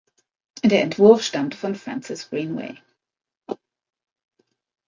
[0.63, 2.75] Der Entwurf stammte von Francis Greenway.